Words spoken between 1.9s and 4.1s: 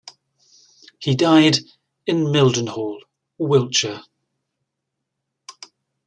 in Mildenhall, Wiltshire.